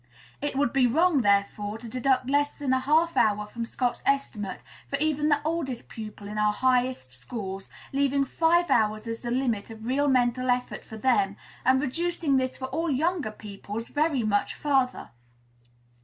[0.41, 4.61] 'It would be wrong, therefore, to deduct less than a half hour from Scott's estimate,
[4.87, 9.69] for even the oldest pupils in our highest schools, leaving five hours as the limit
[9.69, 14.55] of real mental effort for them, and reducing this for all younger pupils very much
[14.55, 15.11] further.'